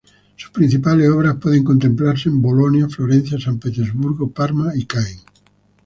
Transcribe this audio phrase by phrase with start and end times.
[0.35, 5.19] Sus principales obras pueden contemplarse en Bolonia, Florencia, San Petersburgo, Parma y Caen.